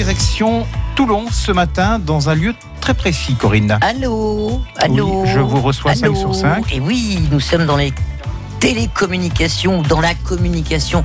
[0.00, 3.76] direction Toulon ce matin dans un lieu très précis, Corinne.
[3.82, 6.74] Allô Allô Oui, je vous reçois Allô 5 sur 5.
[6.74, 7.92] Et oui, nous sommes dans les
[8.60, 11.04] télécommunications, dans la communication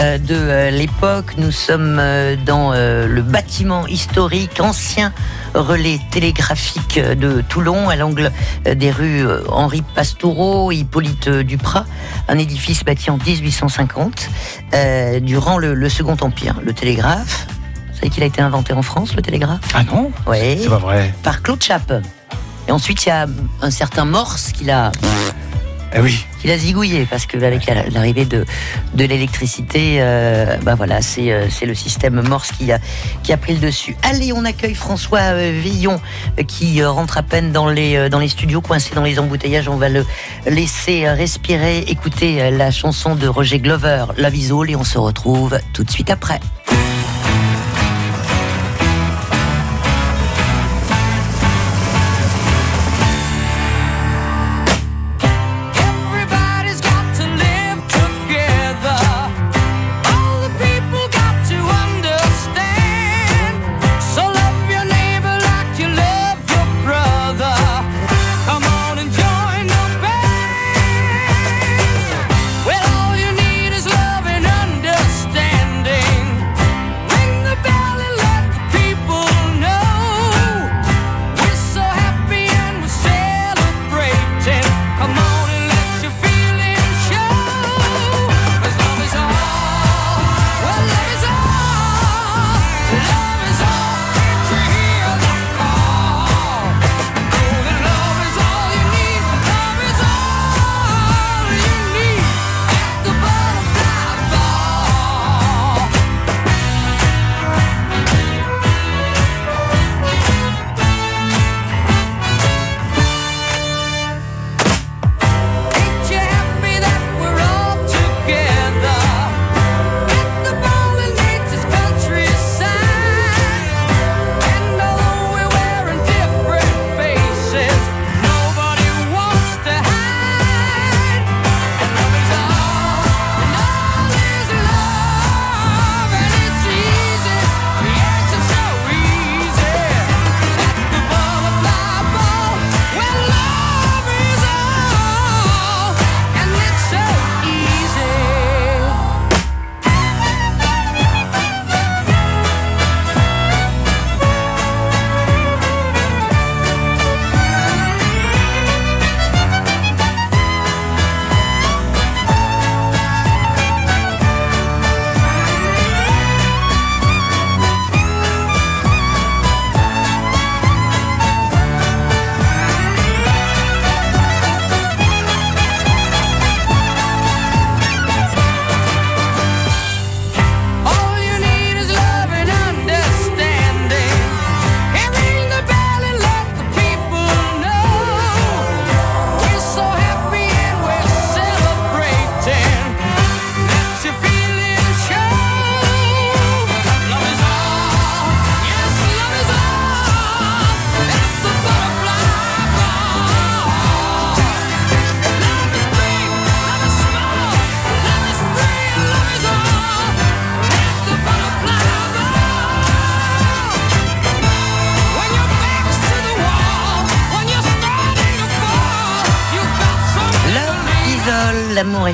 [0.00, 1.32] euh, de euh, l'époque.
[1.38, 5.14] Nous sommes euh, dans le bâtiment historique, ancien
[5.54, 8.30] relais télégraphique de Toulon, à l'angle
[8.66, 11.86] des rues Henri Pastoureau, Hippolyte Duprat,
[12.28, 14.28] un édifice bâti en 1850,
[14.74, 16.60] euh, durant le, le Second Empire.
[16.62, 17.46] Le télégraphe,
[17.96, 19.60] vous savez qu'il a été inventé en France, le télégraphe?
[19.74, 20.12] Ah non?
[20.26, 21.14] Oui C'est pas vrai.
[21.22, 21.92] par Claude Chappe.
[22.68, 23.26] Et ensuite, il y a
[23.62, 24.92] un certain Morse qui l'a,
[25.94, 26.26] Eh oui.
[26.40, 28.44] qui l'a zigouillé, parce qu'avec la- l'arrivée de,
[28.92, 32.80] de l'électricité, euh, bah voilà, c'est, euh, c'est le système Morse qui a,
[33.22, 33.96] qui a pris le dessus.
[34.02, 35.98] Allez, on accueille François euh, Villon,
[36.48, 39.68] qui rentre à peine dans les, dans les studios, coincé dans les embouteillages.
[39.68, 40.04] On va le
[40.46, 45.82] laisser respirer, écouter la chanson de Roger Glover, La Visole, et on se retrouve tout
[45.84, 46.40] de suite après.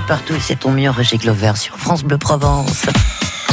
[0.07, 2.87] Partout et c'est ton mieux Roger Glover sur France Bleu Provence.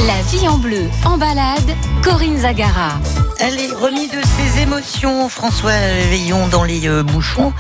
[0.07, 2.99] La vie en bleu, en balade, Corinne Zagara.
[3.41, 5.71] Allez, remis de ses émotions, François
[6.09, 7.53] Veillon dans les euh, bouchons.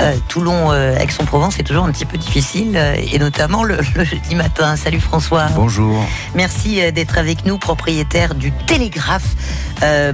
[0.00, 4.34] Euh, Toulon, euh, Aix-en-Provence, c'est toujours un petit peu difficile, et notamment le, le jeudi
[4.34, 4.76] matin.
[4.76, 5.48] Salut François.
[5.54, 6.02] Bonjour.
[6.34, 9.36] Merci d'être avec nous, propriétaire du Télégraphe,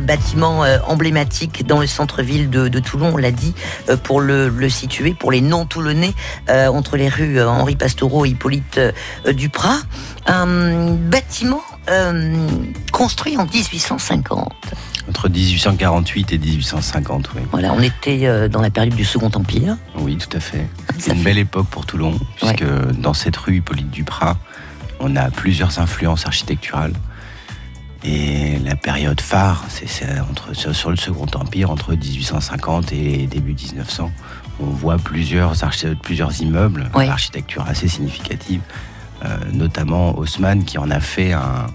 [0.00, 3.54] bâtiment emblématique dans le centre-ville de, de Toulon, on l'a dit,
[4.02, 6.14] pour le, le situer, pour les non-toulonnais,
[6.48, 8.80] entre les rues Henri Pastoureau et Hippolyte
[9.28, 9.78] Duprat.
[10.26, 11.62] Un bâtiment
[12.90, 14.52] construit en 1850.
[15.08, 17.42] Entre 1848 et 1850, oui.
[17.50, 19.76] Voilà, on était euh, dans la période du Second Empire.
[19.98, 20.68] Oui, tout à fait.
[20.98, 22.64] C'est une fait- belle époque pour Toulon, puisque
[22.98, 24.36] dans cette rue Hippolyte Duprat,
[25.00, 26.92] on a plusieurs influences architecturales.
[28.04, 34.10] Et la période phare, c'est entre sur le Second Empire, entre 1850 et début 1900.
[34.60, 35.54] On voit plusieurs,
[36.02, 37.06] plusieurs immeubles Oui.
[37.06, 38.60] d'architecture assez significative,
[39.24, 41.66] euh, notamment Haussmann qui en a fait un,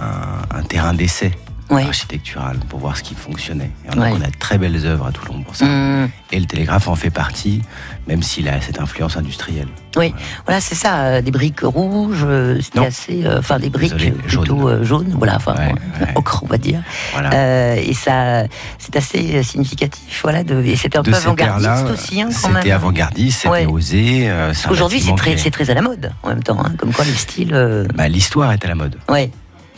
[0.00, 1.32] un- un terrain d'essai.
[1.70, 1.82] Oui.
[1.84, 3.70] architectural pour voir ce qui fonctionnait.
[3.86, 4.12] Et on, a, Ouais.
[4.18, 5.66] on a de très belles œuvres à Toulon pour ça.
[5.66, 7.62] Hum, Et le télégraphe en fait partie,
[8.08, 9.68] même s'il a cette influence industrielle.
[9.96, 10.12] oui,
[10.46, 11.00] voilà, c'est ça.
[11.04, 13.24] euh, Des briques rouges, euh, c'était assez.
[13.24, 14.84] euh, Enfin, des briques Désolé, plutôt jaune.
[14.84, 15.54] jaunes, voilà, enfin,
[16.00, 16.82] Ouais, ocre, on va dire.
[17.12, 17.76] Voilà.
[17.80, 18.44] Et ça,
[18.78, 20.42] c'est assez significatif, voilà.
[20.44, 22.56] De, et c'était un de peu avant-gardiste aussi, hein, quand même.
[22.62, 24.28] c'était avant-gardiste, c'était osé.
[24.28, 26.58] Parce c'est très, très à la mode, en même temps.
[26.64, 27.54] hein, comme quoi, les styles.
[27.54, 28.96] euh, Bah, L'histoire est à la mode.
[29.08, 29.30] ouais.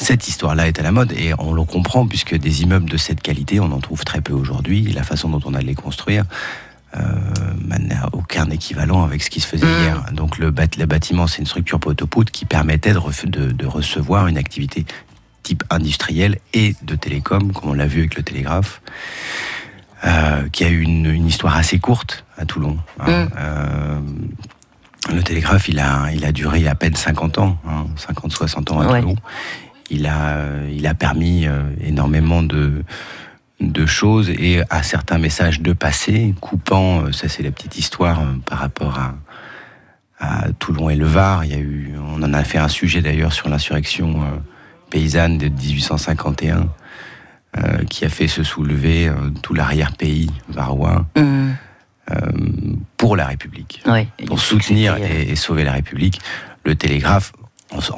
[0.03, 3.21] Cette histoire-là est à la mode et on le comprend puisque des immeubles de cette
[3.23, 4.83] qualité, on en trouve très peu aujourd'hui.
[4.93, 6.25] La façon dont on a de les construire
[6.97, 7.01] euh,
[7.65, 9.83] bah, n'a aucun équivalent avec ce qui se faisait Mm.
[9.83, 10.05] hier.
[10.13, 13.67] Donc le, bat- le bâtiment, c'est une structure poteau-poudre qui permettait de, ref- de- de
[13.67, 14.85] recevoir une activité
[15.45, 18.83] type industrielle et de télécom, comme on l'a vu avec le télégraphe,
[20.05, 22.77] euh, qui a eu une, une histoire assez courte à Toulon.
[23.01, 23.25] hein.
[23.27, 23.29] Mm.
[23.39, 24.01] Euh,
[25.15, 27.57] le télégraphe, il a, il a duré à peine 50 ans,
[27.97, 29.01] 50-60 ans à Ouais.
[29.01, 29.17] Toulon.
[29.93, 30.39] Il a,
[30.71, 32.83] il a permis euh, énormément de,
[33.61, 38.21] de choses et à certains messages de passer, coupant, euh, ça c'est la petite histoire
[38.21, 39.15] euh, par rapport à,
[40.19, 41.45] à Toulon et le Var.
[41.45, 44.23] Il y a eu, on en a fait un sujet d'ailleurs sur l'insurrection
[44.91, 46.69] paysanne de 1851
[47.59, 51.53] euh, qui a fait se soulever euh, tout l'arrière-pays varois euh,
[52.97, 54.09] pour la République ouais.
[54.27, 56.19] Pour soutenir et sauver la République.
[56.65, 57.35] Le télégraphe,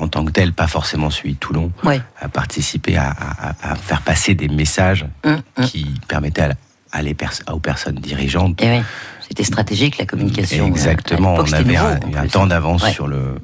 [0.00, 2.00] en, tant que tel, pas forcément celui de Toulon, Ouais.
[2.20, 5.64] a participé à, à- à faire passer des messages hum, hum.
[5.66, 6.54] qui permettaient à, la-
[6.92, 8.60] à les pers- aux personnes dirigeantes.
[8.62, 8.82] Oui,
[9.28, 10.66] c'était stratégique la communication.
[10.66, 11.64] Exactement, À l'époque, on avait
[12.04, 12.92] nouveau, un, temps d'avance Ouais.
[12.92, 13.36] sur le.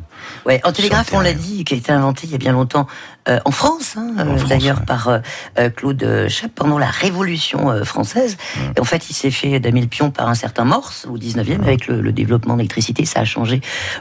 [0.46, 2.86] Ouais, en télégraphe, on l'a dit, qui a été inventé il y a bien longtemps
[3.28, 4.86] euh, en France, hein, euh, En France, d'ailleurs ouais.
[4.86, 5.18] par euh,
[5.58, 8.36] euh, Claude Chappe pendant la Révolution française.
[8.76, 11.62] Et en fait, il s'est fait damer le pion par un certain Morse au 19e
[11.62, 13.04] avec le, le développement de l'électricité.
[13.04, 13.60] Ça a changé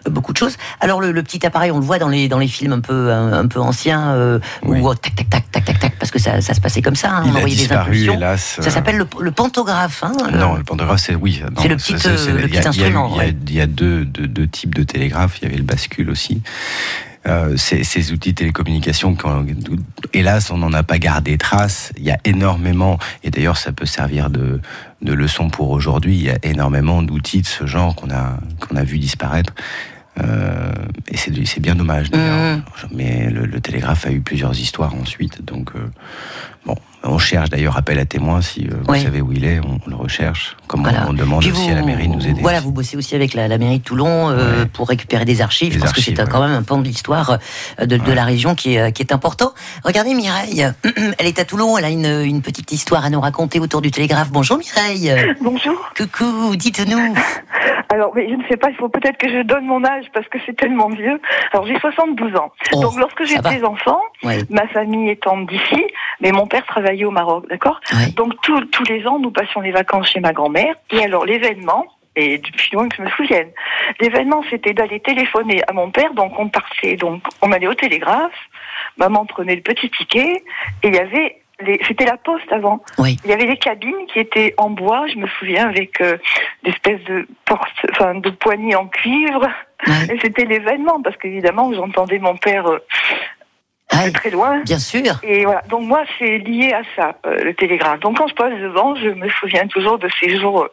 [0.10, 0.56] beaucoup de choses.
[0.80, 3.12] Alors le, le petit appareil, on le voit dans les dans les films un peu
[3.12, 4.80] un, un peu anciens Oui.
[4.80, 7.12] où tac tac tac tac tac tac parce que ça, ça se passait comme ça.
[7.18, 8.58] hein, on Il a envoyait des hélas.
[8.62, 10.04] Ça s'appelle le, le pantographe.
[10.04, 11.42] Hein, Non, le pantographe, c'est oui.
[11.58, 11.94] C'est le petit,
[12.68, 13.36] instrument, Il y a, ouais.
[13.48, 15.40] il y a deux, deux- deux types de télégraphes.
[15.42, 16.19] Il y avait le bascule aussi.
[17.27, 19.45] Euh, ces, ces outils de télécommunication, quand-
[20.13, 21.92] hélas, on n'en a pas gardé trace.
[21.98, 24.62] Il y a énormément, et d'ailleurs, ça peut servir de,
[25.01, 26.16] de leçon pour aujourd'hui.
[26.16, 29.54] Il y a énormément d'outils de ce genre qu'on a qu'on a vu disparaître.
[30.21, 30.71] Euh,
[31.10, 32.57] et c'est bien dommage d'ailleurs.
[32.57, 32.63] Mhm.
[32.95, 35.44] Mais le, le télégraphe a eu plusieurs histoires ensuite.
[35.44, 35.92] Donc, euh,
[36.65, 38.42] bon, on cherche d'ailleurs appel à témoins.
[38.42, 39.01] Si euh, vous Oui.
[39.01, 40.57] savez où il est, on, le recherche.
[40.68, 41.06] Comme Voilà.
[41.07, 42.42] on, on demande Puis aussi à la mairie de nous aider.
[42.42, 44.66] Voilà, vous bossez aussi avec la, la mairie de Toulon euh, Ouais.
[44.68, 47.38] pour récupérer des archives, Des parce que c'est quand même un pan de l'histoire
[47.80, 49.54] euh, de, la région qui est, euh, qui est important.
[49.84, 50.66] Regardez Mireille,
[51.19, 53.92] elle est à Toulon, elle a une, une petite histoire à nous raconter autour du
[53.92, 54.31] télégraphe.
[54.31, 55.13] Bonjour Mireille.
[55.42, 55.92] Bonjour.
[55.98, 57.13] Coucou, dites-nous.
[57.92, 60.28] Alors, mais je ne sais pas, il faut peut-être que je donne mon âge parce
[60.28, 61.19] que c'est tellement vieux.
[61.54, 62.51] Alors, j'ai 72 ans.
[62.74, 65.84] Oh, Donc, lorsque j'étais enfant, Ouais, ma famille étant d'ici,
[66.21, 67.80] mais mon père travaillait au Maroc, d'accord.
[68.16, 70.75] Donc, tous- tous les ans, nous passions les vacances chez ma grand-mère.
[70.92, 71.86] Et alors, l'événement,
[72.16, 73.50] et depuis loin que je me souvienne,
[74.01, 76.13] l'événement, c'était d'aller téléphoner à mon père.
[76.13, 78.33] Donc, on partait, donc, on allait au télégraphe.
[78.98, 80.44] Maman prenait le petit ticket
[80.83, 82.81] et il y avait les, c'était la poste avant.
[82.98, 83.18] Oui.
[83.25, 86.18] Il y avait des cabines qui étaient en bois, je me souviens, avec euh,
[86.63, 89.48] des espèces de portes, enfin, de poignées en cuivre.
[90.10, 92.80] Et c'était l'événement, parce qu'évidemment, j'entendais mon père euh,
[94.13, 94.62] Très loin.
[94.63, 95.19] bien sûr.
[95.24, 95.62] Et voilà.
[95.69, 98.00] Donc moi, c'est lié à ça, euh, le télégraphe.
[98.00, 100.67] Donc quand je passe devant, je me souviens toujours de ces jours euh,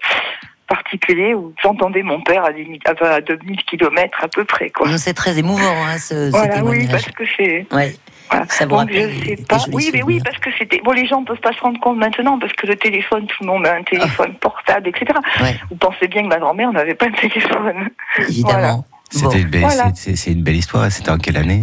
[0.68, 4.70] particuliers où j'entendais mon père à, des, mi- à 2000 kilomètres à peu près.
[4.99, 7.66] C'est très émouvant, hein, ce, ce Voilà, oui, parce que c'est.
[7.73, 7.94] Ouais.
[8.30, 8.44] Voilà.
[8.49, 9.58] Ça vous Donc rappelle je sais pas.
[9.73, 10.80] Oui, mais oui, parce que c'était.
[10.85, 13.46] Bon, les gens peuvent pas se rendre compte maintenant parce que le téléphone, tout le
[13.46, 15.06] monde a un téléphone portable, etc.
[15.40, 17.88] Ouais, Vous pensez bien que ma grand-mère n'avait pas de téléphone.
[18.18, 18.78] évidemment.
[18.78, 18.85] Bon.
[19.30, 19.92] C'était une belle, Voilà.
[19.94, 20.90] c'est une belle histoire.
[20.90, 21.62] C'était en quelle année?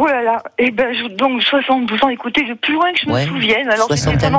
[0.00, 0.42] Oh là là.
[0.58, 2.08] Et ben, je- donc 72 ans.
[2.08, 3.22] Écoutez, le plus loin que je Ouais.
[3.24, 3.68] me souvienne.
[3.70, 4.38] Alors vraiment.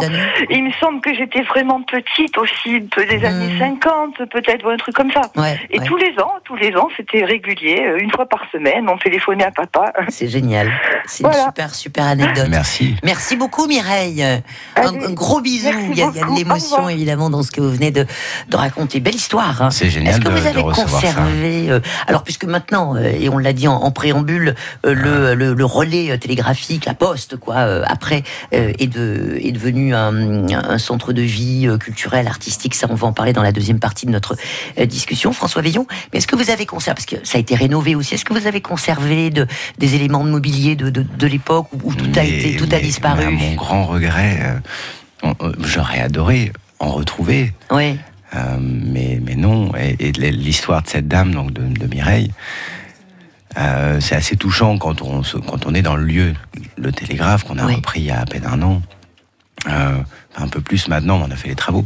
[0.49, 3.25] Il me semble que j'étais vraiment petite aussi, peu des Hmm.
[3.25, 5.21] années 50, peut-être, ou un truc comme ça.
[5.35, 5.85] Ouais, Et ouais.
[5.85, 9.43] tous les ans, tous les ans, c'était régulier, euh, une fois par semaine, on téléphonait
[9.45, 9.91] à papa.
[10.07, 10.71] C'est génial.
[11.05, 12.47] C'est une super, super anecdote.
[12.49, 12.95] Merci.
[13.03, 14.23] Merci beaucoup Mireille.
[14.23, 14.41] Un,
[14.75, 15.69] Allez, un gros bisou.
[15.91, 18.05] Il y a, il y a de l'émotion évidemment dans ce que vous venez de,
[18.47, 18.99] de raconter.
[19.01, 19.61] Belle histoire.
[19.61, 19.71] hein.
[19.71, 20.83] C'est génial Est-ce que de, vous avez ça.
[20.83, 25.33] conservé, euh, alors puisque maintenant, euh, et on l'a dit en, en préambule, euh, le,
[25.35, 29.93] le, le relais euh, télégraphique, la poste, quoi, euh, après, euh, est, de, est devenu
[29.93, 32.75] un, un centre de vie culturel, artistique.
[32.75, 34.35] Ça, on va en parler dans la deuxième partie de notre
[34.85, 35.33] discussion.
[35.33, 38.15] François Veillon, mais est-ce que vous avez conservé, parce que ça a été rénové aussi,
[38.15, 41.93] est-ce que vous avez conservé de, des éléments de mobilier de, de, de l'époque où,
[41.93, 44.61] tout a été, tout a disparu à mon grand regret,
[45.23, 47.53] euh, j'aurais adoré en retrouver.
[47.71, 47.97] Oui.
[48.35, 52.31] Euh, mais, mais non, et, et l'histoire de cette dame, donc de, de Mireille,
[53.59, 56.33] Euh, c'est assez touchant quand on, quand on est dans le lieu,
[56.77, 57.75] le télégraphe qu'on a Oui.
[57.75, 58.81] repris il y a à peine un an.
[59.67, 59.97] Euh,
[60.37, 61.83] un peu plus maintenant, on a fait les travaux.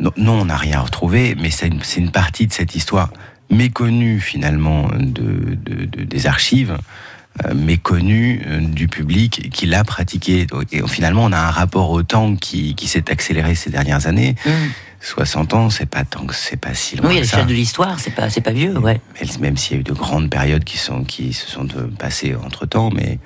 [0.00, 3.10] Non, non, on n'a rien retrouvé, mais c'est une, une partie de cette histoire
[3.50, 6.78] méconnue finalement de, de- de- des archives,
[7.44, 10.46] euh, méconnue du public qui l'a pratiqué.
[10.72, 14.34] Et finalement, on a un rapport au temps qui, qui s'est accéléré ces dernières années.
[14.46, 14.50] Mmh.
[15.02, 17.20] 60 ans, c'est pas tant que c'est pas si loin Oui, ça.
[17.38, 19.00] l'échelle de l'histoire, c'est pas, c'est pas vieux, ouais.
[19.20, 21.88] Même- Même s'il y a eu de grandes périodes qui, sont, qui se sont euh,
[21.98, 23.18] passées entre temps, mais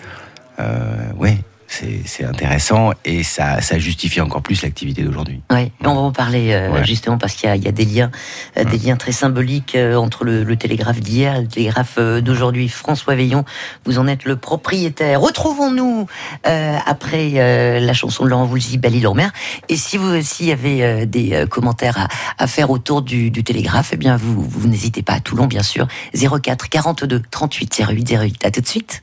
[0.59, 5.41] euh, ouais, c'est intéressant et ça, ça justifie encore plus l'activité d'aujourd'hui.
[5.51, 6.85] Ouais, on va en parler euh, Ouais.
[6.85, 8.11] justement parce qu'il y, y a des liens,
[8.57, 12.21] euh, des liens très symboliques euh, entre le, le télégraphe d'hier et le télégraphe euh,
[12.21, 12.69] d'aujourd'hui.
[12.69, 13.45] François Veillon,
[13.85, 15.21] vous en êtes le propriétaire.
[15.21, 16.07] Retrouvons-nous
[16.47, 19.33] euh, après euh, la chanson de Laurent Voulzy, Belle en mer.
[19.69, 22.09] Et si vous aussi avez euh, des euh, commentaires à,
[22.43, 25.63] à faire autour du, du télégraphe, eh bien vous, vous n'hésitez pas à Toulon, bien
[25.63, 25.87] sûr.
[26.15, 28.45] 04 42 38 08 08.
[28.45, 29.03] À tout de suite.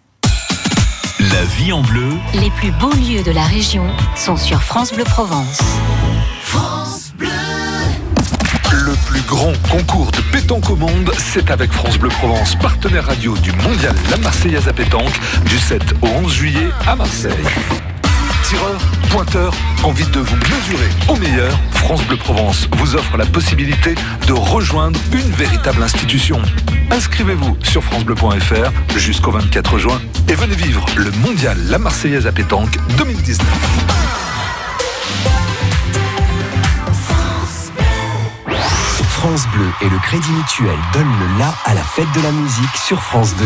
[1.33, 5.03] La vie en bleu, Les plus beaux lieux de la région sont sur France Bleu
[5.03, 5.57] Provence.
[8.71, 13.35] Le plus grand concours de pétanque au monde, c'est avec France Bleu Provence, partenaire radio
[13.37, 17.31] du mondial La Marseillaise à pétanque, du 7 au 11 juillet à Marseille.
[18.53, 18.77] Tireur,
[19.09, 23.95] pointeur, envie de vous mesurer au meilleur, France Bleu Provence vous offre la possibilité
[24.27, 26.39] de rejoindre une véritable institution.
[26.91, 32.77] Inscrivez-vous sur francebleu.fr jusqu'au 24 juin et venez vivre le mondial La Marseillaise à pétanque
[32.97, 33.47] 2019.
[39.09, 42.77] France Bleu et le Crédit Mutuel donnent le la à la fête de la musique
[42.77, 43.45] sur France 2.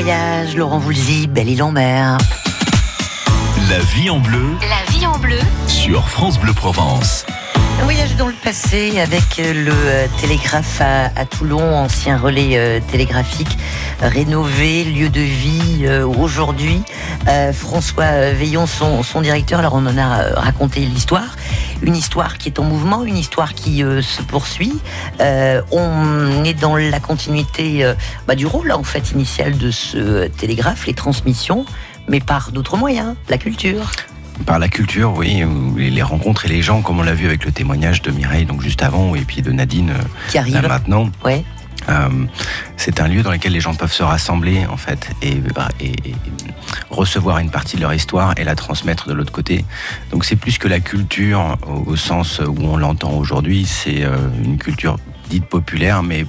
[0.00, 2.16] Voyage, Laurent Voulzy, Belle île en mer.
[3.68, 7.26] La vie en bleu La vie en bleu, sur France Bleu Provence.
[7.82, 12.52] Un voyage dans le passé avec euh, le euh, télégraphe à, à Toulon, ancien relais
[12.54, 13.58] euh, télégraphique,
[14.00, 16.82] rénové, lieu de vie euh, aujourd'hui.
[17.28, 21.36] Euh, François Veillon, son, son directeur, alors on en a raconté l'histoire.
[21.82, 24.74] Une histoire qui est en mouvement, une histoire qui euh, se poursuit.
[25.20, 27.94] Euh, on est dans la continuité euh,
[28.26, 31.64] bah, du rôle en fait initial de ce télégraphe, les transmissions,
[32.08, 33.90] mais par d'autres moyens, la culture.
[34.46, 37.44] Par la culture, oui, ou les rencontres et les gens, comme on l'a vu avec
[37.44, 39.92] le témoignage de Mireille, donc juste avant, et puis de Nadine,
[40.30, 40.54] Qui arrive.
[40.54, 41.10] là maintenant.
[41.24, 41.44] Ouais.
[41.90, 42.08] Euh,
[42.76, 45.40] c'est un lieu dans lequel les gens peuvent se rassembler en fait et,
[46.90, 49.64] recevoir une partie de leur histoire et la transmettre de l'autre côté.
[50.10, 54.58] Donc c'est plus que la culture au, sens où on l'entend aujourd'hui, c'est euh, une
[54.58, 56.26] culture dite populaire mais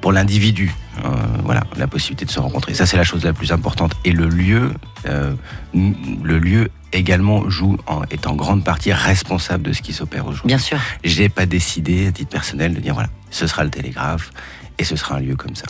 [0.00, 0.74] pour l'individu.
[1.04, 1.08] Euh,
[1.44, 2.74] voilà, la possibilité de se rencontrer.
[2.74, 3.92] Ça c'est la chose la plus importante.
[4.04, 4.70] Et le lieu,
[5.06, 5.34] euh,
[5.74, 10.46] le lieu également joue en, est en grande partie responsable de ce qui s'opère aujourd'hui.
[10.46, 10.78] Bien sûr.
[11.02, 14.30] Je n'ai pas décidé, à titre personnel, de dire voilà, ce sera le télégraphe
[14.78, 15.66] et ce sera un lieu comme ça.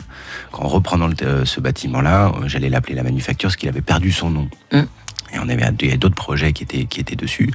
[0.53, 4.31] En reprenant le- euh, ce bâtiment-là, j'allais l'appeler la manufacture, parce qu'il avait perdu son
[4.31, 4.49] nom.
[4.73, 4.81] Mm.
[5.35, 7.51] Et on avait il y a d'autres projets qui étaient, qui étaient dessus.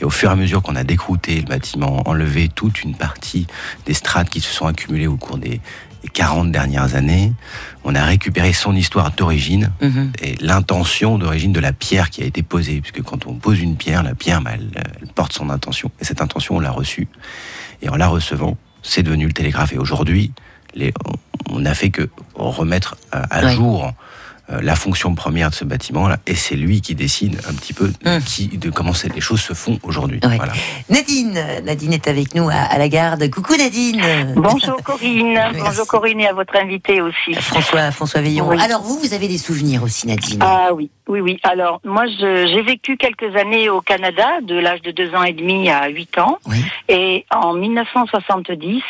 [0.00, 3.46] Et au fur et à mesure qu'on a décrouté le bâtiment, enlevé toute une partie
[3.86, 5.62] des strates qui se sont accumulées au cours des,
[6.02, 7.32] des 40 dernières années,
[7.84, 10.12] on a récupéré son histoire d'origine Mhm.
[10.22, 12.80] et l'intention d'origine de la pierre qui a été posée.
[12.80, 15.90] Puisque quand on pose une pierre, la pierre, bah, elle, elle porte son intention.
[16.00, 17.08] Et cette intention, on l'a reçue.
[17.82, 19.72] Et en la recevant, c'est devenu le télégraphe.
[19.72, 20.32] Et aujourd'hui,
[20.74, 20.92] les-
[21.50, 23.52] on- n'a fait que remettre à, à Ouais.
[23.54, 23.90] jour euh,
[24.60, 26.18] la fonction première de ce bâtiment-là.
[26.26, 28.20] Et c'est lui qui décide un petit peu de, Mm.
[28.24, 30.20] qui, de comment les choses se font aujourd'hui.
[30.24, 30.36] Ouais.
[30.36, 30.52] Voilà.
[30.90, 33.28] Nadine, Nadine est avec nous à, à la garde.
[33.30, 34.02] Coucou Nadine.
[34.36, 35.60] Bonjour Corinne, Merci.
[35.60, 37.34] bonjour Corinne et à votre invité aussi.
[37.34, 38.48] François, François Veillon.
[38.48, 38.56] Oui.
[38.60, 40.40] Alors vous, vous avez des souvenirs aussi, Nadine.
[40.42, 41.38] Ah oui, oui, oui.
[41.42, 45.70] Alors moi, j'ai vécu quelques années au Canada, de l'âge de deux ans et demi
[45.70, 46.38] à huit ans.
[46.46, 46.64] Oui.
[46.88, 48.82] Et en 1970,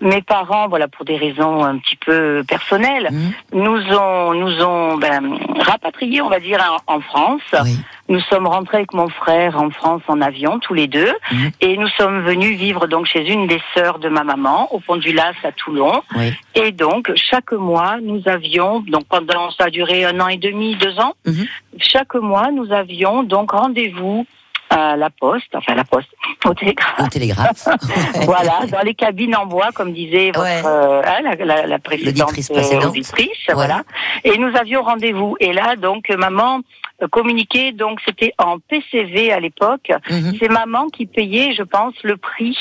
[0.00, 3.32] mes parents, voilà, pour des raisons un petit peu personnelles, Mhm.
[3.54, 7.42] nous ont, nous ont ben, rapatriés, on va dire, en, en France.
[7.64, 7.76] Oui.
[8.10, 11.50] Nous sommes rentrés avec mon frère en France en avion, tous les deux, Mhm.
[11.60, 14.96] et nous sommes venus vivre donc chez une des sœurs de ma maman, au Pont
[14.96, 16.02] du Las à Toulon.
[16.16, 16.32] Oui.
[16.54, 20.74] Et donc, chaque mois, nous avions, donc pendant, ça a duré un an et demi,
[20.76, 21.46] deux ans, Mhm.
[21.78, 24.26] chaque mois, nous avions donc rendez-vous
[24.70, 26.08] à la poste, enfin à la poste,
[26.44, 27.00] au télégraphe.
[27.00, 27.68] Au télégraphe.
[28.24, 30.62] voilà, dans les cabines en bois, comme disait votre, Ouais.
[30.64, 32.84] euh, hein, la, la, la précédente euh, précédente.
[32.86, 33.82] auditrice, voilà.
[34.24, 35.36] Et nous avions rendez-vous.
[35.40, 36.60] Et là, donc, maman
[37.06, 39.92] communiquait, donc c'était en PCV à l'époque.
[40.10, 40.34] Mhm.
[40.40, 42.56] C'est maman qui payait, je pense, le prix.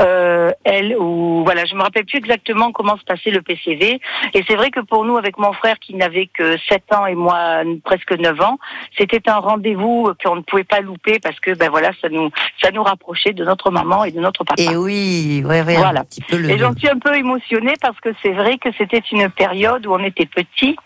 [0.00, 4.00] Euh, elle ou voilà, je me rappelle plus exactement comment se passait le PCV.
[4.34, 7.14] Et c'est vrai que pour nous, avec mon frère qui n'avait que 7 ans et
[7.14, 8.58] moi presque 9 ans,
[8.96, 12.30] c'était un rendez-vous qu'on ne pouvait pas louper parce que ben voilà, ça nous
[12.62, 14.62] ça nous rapprochait de notre maman et de notre papa.
[14.62, 16.00] Et oui, ouais, ouais, Voilà.
[16.00, 16.50] un petit peu le.
[16.50, 19.92] Et j'en suis un peu émotionnée parce que c'est vrai que c'était une période où
[19.92, 20.76] on était petits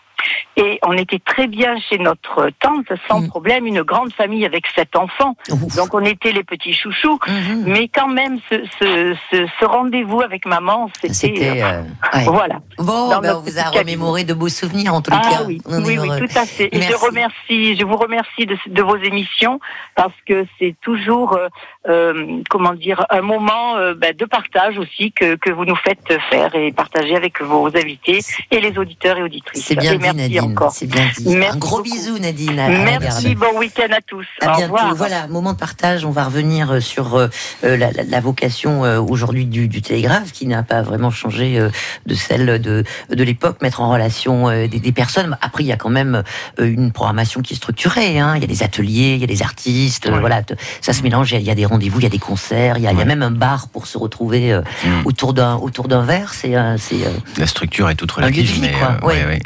[0.56, 3.28] et on était très bien chez notre tante sans Mm.
[3.28, 5.34] problème, une grande famille avec sept enfants.
[5.50, 5.76] Ouf.
[5.76, 7.18] Donc on était les petits chouchous.
[7.26, 7.64] Mhm.
[7.66, 11.60] Mais quand même, ce, ce, ce, ce rendez-vous avec maman, c'était...
[11.62, 11.82] Euh,
[12.14, 12.24] euh, ouais.
[12.24, 12.60] Voilà.
[12.78, 15.44] Bon, ben, on vous a remémoré de beaux souvenirs en tous les Ah cas.
[15.46, 16.68] oui, oui, oui, tout à fait.
[16.72, 19.60] Et je remercie, je vous remercie de, de vos émissions
[19.94, 21.48] parce que c'est toujours, euh,
[21.88, 26.12] euh, comment dire, un moment euh, ben, de partage aussi que, que vous nous faites
[26.30, 29.64] faire et partager avec vos invités et les auditeurs et auditrices.
[29.64, 30.50] C'est bien merci Nadine.
[30.52, 30.72] encore.
[30.72, 31.36] C'est bien dit.
[31.36, 31.90] Merci un gros beaucoup.
[31.90, 32.58] bisou, Nadine.
[32.58, 34.26] à- Merci, bon week-end à tous.
[34.40, 34.74] À Au bientôt.
[34.74, 34.94] revoir.
[34.94, 36.04] Voilà, moment de partage.
[36.04, 37.28] On va revenir euh, sur euh,
[37.64, 41.58] euh, la, la- la vocation euh, aujourd'hui du, du télégraphe, qui n'a pas vraiment changé
[41.58, 41.70] euh,
[42.06, 45.36] de celle de, de l'époque, mettre en relation des, des personnes.
[45.42, 46.22] Après, il y a quand même
[46.58, 48.18] une programmation qui est structurée.
[48.18, 48.34] Hein.
[48.36, 50.06] Il y a des ateliers, il y a des artistes.
[50.06, 50.20] Ouais.
[50.20, 50.42] voilà,
[50.80, 51.32] ça se mélange.
[51.32, 52.96] Il y a- des rendez-vous, il y a des concerts, il y a, il y
[52.96, 53.04] a Ouais.
[53.06, 55.06] même un bar pour se retrouver Mm.
[55.06, 56.32] autour d'un autour d'un verre.
[56.34, 58.98] C'est La structure est toute relative, vie, mais quoi.
[59.06, 59.38] Ouais.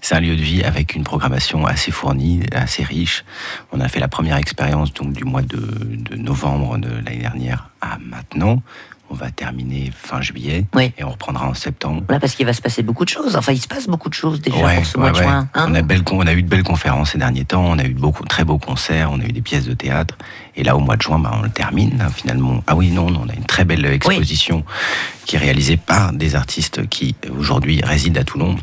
[0.00, 3.24] C'est un lieu de vie avec une programmation assez fournie, assez riche.
[3.72, 7.70] On a fait la première expérience donc du mois de, de novembre de l'année dernière
[7.80, 8.62] à maintenant.
[9.10, 10.90] On va terminer fin juillet Oui.
[10.96, 12.02] et on reprendra en septembre.
[12.08, 13.36] voilà parce qu'il va se passer beaucoup de choses.
[13.36, 15.22] Enfin, il se passe beaucoup de choses déjà Ouais, pour ce ouais, mois de ouais.
[15.24, 15.48] juin.
[15.54, 15.66] hein.
[15.70, 17.84] on, a belle con- on a eu de belles conférences ces derniers temps, on a
[17.84, 20.16] eu de très beaux concerts, on a eu des pièces de théâtre.
[20.56, 22.64] Et là, au mois de juin, bah, on le termine hein, finalement.
[22.66, 24.64] Ah oui, non, non, on a une très belle exposition
[25.26, 28.56] qui est réalisée par des artistes qui aujourd'hui résident à Toulon.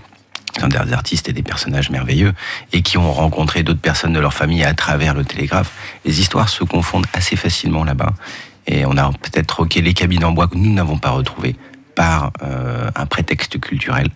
[0.67, 2.34] Des artistes et des personnages merveilleux
[2.74, 5.71] et qui ont rencontré d'autres personnes de leur famille à travers le télégraphe.
[6.06, 8.13] Les histoires se confondent assez facilement là-bas.
[8.67, 11.56] Et on a peut-être troqué les cabines en bois que nous n'avons pas retrouvées
[11.95, 14.10] par euh, un prétexte culturel.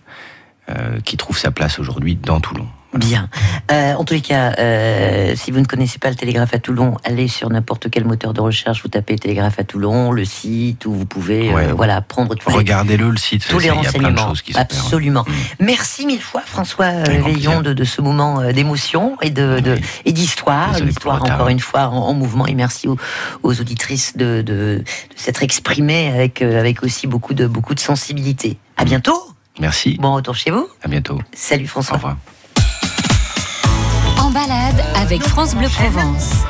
[0.69, 2.67] euh, qui trouve sa place aujourd'hui dans Toulon.
[2.95, 3.29] Bien.
[3.71, 6.95] Euh, en tous les cas, euh, si vous ne connaissez pas le Télégraphe à Toulon,
[7.03, 10.93] allez sur n'importe quel moteur de recherche, vous tapez Télégraphe à Toulon, le site où
[10.93, 11.71] vous pouvez euh, Ouais.
[11.73, 14.27] voilà prendre tous les, Regardez-le, le site, tous les y a plein de renseignements.
[14.29, 14.58] choses qui.
[14.58, 15.25] Absolument.
[15.27, 15.34] Mm.
[15.65, 19.73] Merci mille fois François euh, Veillon de, de ce moment euh, d'émotion et de, de-
[19.73, 19.81] Oui.
[20.05, 21.36] et d'histoire, Désolé une pour histoire le retard.
[21.36, 22.45] encore une fois en, en mouvement.
[22.47, 22.97] Et merci aux,
[23.43, 24.84] aux auditrices de, de,
[25.15, 28.58] s'être exprimées avec euh, avec aussi beaucoup de beaucoup de sensibilité.
[28.77, 29.21] À bientôt.
[29.60, 30.67] Merci, Bon retour chez vous.
[30.84, 31.19] à bientôt.
[31.34, 31.95] Salut Au François.
[31.95, 32.17] revoir.
[34.35, 36.43] Balade avec France Bleu Provence.